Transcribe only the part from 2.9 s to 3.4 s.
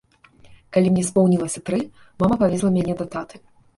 да таты.